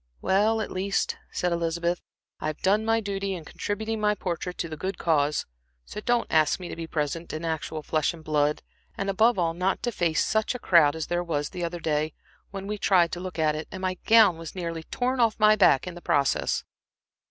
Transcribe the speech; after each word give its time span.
"Well, 0.19 0.61
at 0.61 0.71
least," 0.71 1.15
said 1.31 1.51
Elizabeth, 1.51 2.01
"I 2.39 2.47
have 2.47 2.63
done 2.63 2.83
my 2.83 3.01
duty 3.01 3.35
in 3.35 3.45
contributing 3.45 4.01
my 4.01 4.15
portrait 4.15 4.57
to 4.57 4.67
the 4.67 4.75
good 4.75 4.97
cause; 4.97 5.45
so 5.85 6.01
don't 6.01 6.25
ask 6.31 6.59
me 6.59 6.69
to 6.69 6.75
be 6.75 6.87
present 6.87 7.31
in 7.33 7.45
actual 7.45 7.83
flesh 7.83 8.11
and 8.11 8.23
blood, 8.23 8.63
and 8.97 9.11
above 9.11 9.37
all 9.37 9.53
not 9.53 9.83
to 9.83 9.91
face 9.91 10.25
such 10.25 10.55
a 10.55 10.59
crowd 10.59 10.95
as 10.95 11.05
there 11.05 11.23
was 11.23 11.49
the 11.49 11.63
other 11.63 11.79
day, 11.79 12.13
when 12.49 12.65
we 12.65 12.79
tried 12.79 13.11
to 13.11 13.19
look 13.19 13.37
at 13.37 13.53
it 13.55 13.67
and 13.71 13.81
my 13.81 13.93
gown 14.07 14.39
was 14.39 14.55
nearly 14.55 14.81
torn 14.81 15.19
off 15.19 15.39
my 15.39 15.55
back 15.55 15.85
in 15.85 15.93
the 15.93 16.01
process." 16.01 16.63